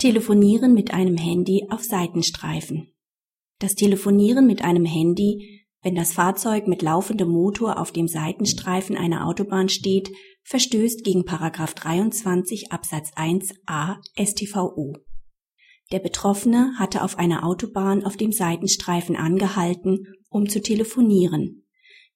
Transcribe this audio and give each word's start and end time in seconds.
Telefonieren 0.00 0.72
mit 0.72 0.94
einem 0.94 1.18
Handy 1.18 1.66
auf 1.68 1.82
Seitenstreifen. 1.82 2.90
Das 3.58 3.74
Telefonieren 3.74 4.46
mit 4.46 4.64
einem 4.64 4.86
Handy, 4.86 5.66
wenn 5.82 5.94
das 5.94 6.14
Fahrzeug 6.14 6.66
mit 6.68 6.80
laufendem 6.80 7.28
Motor 7.28 7.78
auf 7.78 7.92
dem 7.92 8.08
Seitenstreifen 8.08 8.96
einer 8.96 9.26
Autobahn 9.26 9.68
steht, 9.68 10.10
verstößt 10.44 11.04
gegen 11.04 11.26
23 11.26 12.72
Absatz 12.72 13.10
1a 13.10 13.98
StVO. 14.18 14.94
Der 15.92 15.98
Betroffene 15.98 16.72
hatte 16.78 17.04
auf 17.04 17.18
einer 17.18 17.44
Autobahn 17.44 18.02
auf 18.02 18.16
dem 18.16 18.32
Seitenstreifen 18.32 19.16
angehalten, 19.16 20.06
um 20.30 20.48
zu 20.48 20.62
telefonieren. 20.62 21.66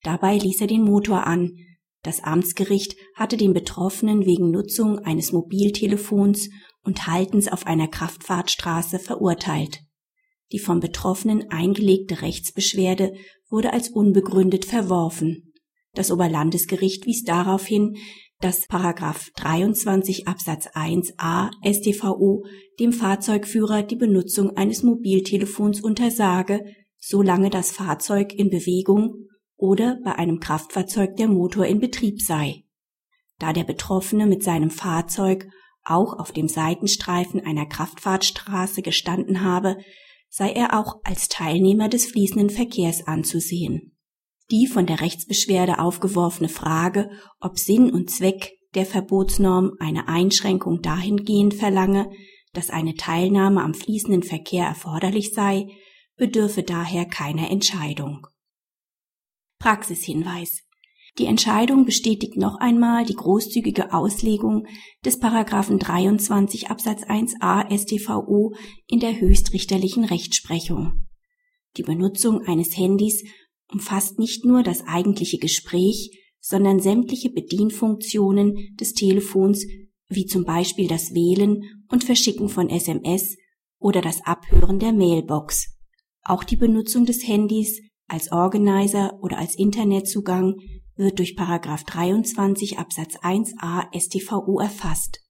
Dabei 0.02 0.38
ließ 0.38 0.62
er 0.62 0.68
den 0.68 0.84
Motor 0.84 1.26
an. 1.26 1.58
Das 2.02 2.24
Amtsgericht 2.24 2.96
hatte 3.14 3.36
den 3.36 3.52
Betroffenen 3.52 4.24
wegen 4.24 4.50
Nutzung 4.50 5.00
eines 5.00 5.32
Mobiltelefons 5.32 6.48
und 6.84 7.06
Haltens 7.06 7.48
auf 7.48 7.66
einer 7.66 7.88
Kraftfahrtstraße 7.88 8.98
verurteilt. 8.98 9.80
Die 10.52 10.58
vom 10.58 10.80
Betroffenen 10.80 11.50
eingelegte 11.50 12.22
Rechtsbeschwerde 12.22 13.14
wurde 13.48 13.72
als 13.72 13.88
unbegründet 13.88 14.64
verworfen. 14.64 15.52
Das 15.94 16.10
Oberlandesgericht 16.10 17.06
wies 17.06 17.24
darauf 17.24 17.66
hin, 17.66 17.96
dass 18.40 18.66
Paragraph 18.66 19.30
23 19.36 20.28
Absatz 20.28 20.68
1a 20.68 21.50
StVO 21.64 22.44
dem 22.78 22.92
Fahrzeugführer 22.92 23.82
die 23.82 23.96
Benutzung 23.96 24.56
eines 24.56 24.82
Mobiltelefons 24.82 25.80
untersage, 25.80 26.64
solange 26.98 27.48
das 27.48 27.70
Fahrzeug 27.70 28.34
in 28.34 28.50
Bewegung 28.50 29.14
oder 29.56 29.98
bei 30.04 30.16
einem 30.16 30.40
Kraftfahrzeug 30.40 31.16
der 31.16 31.28
Motor 31.28 31.66
in 31.66 31.80
Betrieb 31.80 32.20
sei. 32.20 32.64
Da 33.38 33.52
der 33.52 33.64
Betroffene 33.64 34.26
mit 34.26 34.42
seinem 34.42 34.70
Fahrzeug 34.70 35.48
auch 35.84 36.18
auf 36.18 36.32
dem 36.32 36.48
Seitenstreifen 36.48 37.44
einer 37.44 37.66
Kraftfahrtstraße 37.66 38.82
gestanden 38.82 39.42
habe, 39.42 39.76
sei 40.28 40.52
er 40.52 40.78
auch 40.78 40.96
als 41.04 41.28
Teilnehmer 41.28 41.88
des 41.88 42.06
fließenden 42.06 42.50
Verkehrs 42.50 43.06
anzusehen. 43.06 43.96
Die 44.50 44.66
von 44.66 44.86
der 44.86 45.00
Rechtsbeschwerde 45.00 45.78
aufgeworfene 45.78 46.48
Frage, 46.48 47.10
ob 47.40 47.58
Sinn 47.58 47.90
und 47.90 48.10
Zweck 48.10 48.52
der 48.74 48.84
Verbotsnorm 48.84 49.72
eine 49.78 50.08
Einschränkung 50.08 50.82
dahingehend 50.82 51.54
verlange, 51.54 52.10
dass 52.52 52.70
eine 52.70 52.94
Teilnahme 52.94 53.62
am 53.62 53.74
fließenden 53.74 54.22
Verkehr 54.22 54.66
erforderlich 54.66 55.32
sei, 55.32 55.68
bedürfe 56.16 56.62
daher 56.62 57.04
keiner 57.06 57.50
Entscheidung. 57.50 58.26
Praxishinweis 59.58 60.63
die 61.18 61.26
Entscheidung 61.26 61.84
bestätigt 61.84 62.36
noch 62.36 62.56
einmal 62.56 63.04
die 63.04 63.14
großzügige 63.14 63.92
Auslegung 63.92 64.66
des 65.04 65.20
Paragraphen 65.20 65.78
23 65.78 66.70
Absatz 66.70 67.04
1a 67.04 67.70
StVO 67.70 68.54
in 68.88 68.98
der 68.98 69.20
höchstrichterlichen 69.20 70.04
Rechtsprechung. 70.04 71.06
Die 71.76 71.82
Benutzung 71.82 72.42
eines 72.42 72.76
Handys 72.76 73.22
umfasst 73.70 74.18
nicht 74.18 74.44
nur 74.44 74.64
das 74.64 74.86
eigentliche 74.86 75.38
Gespräch, 75.38 76.10
sondern 76.40 76.80
sämtliche 76.80 77.30
Bedienfunktionen 77.30 78.76
des 78.78 78.94
Telefons, 78.94 79.66
wie 80.08 80.26
zum 80.26 80.44
Beispiel 80.44 80.88
das 80.88 81.14
Wählen 81.14 81.62
und 81.88 82.04
Verschicken 82.04 82.48
von 82.48 82.68
SMS 82.68 83.36
oder 83.78 84.00
das 84.00 84.20
Abhören 84.26 84.78
der 84.80 84.92
Mailbox. 84.92 85.76
Auch 86.22 86.42
die 86.42 86.56
Benutzung 86.56 87.06
des 87.06 87.26
Handys 87.26 87.80
als 88.08 88.32
Organizer 88.32 89.18
oder 89.22 89.38
als 89.38 89.54
Internetzugang 89.54 90.56
wird 90.96 91.18
durch 91.18 91.36
Paragraph 91.36 91.84
23 91.84 92.78
Absatz 92.78 93.16
1a 93.16 93.88
StVO 93.98 94.60
erfasst. 94.60 95.20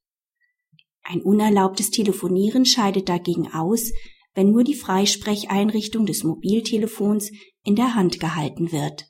Ein 1.02 1.22
unerlaubtes 1.22 1.90
Telefonieren 1.90 2.66
scheidet 2.66 3.08
dagegen 3.08 3.52
aus, 3.52 3.92
wenn 4.34 4.50
nur 4.50 4.64
die 4.64 4.74
Freisprecheinrichtung 4.74 6.06
des 6.06 6.24
Mobiltelefons 6.24 7.30
in 7.62 7.76
der 7.76 7.94
Hand 7.94 8.20
gehalten 8.20 8.72
wird 8.72 9.06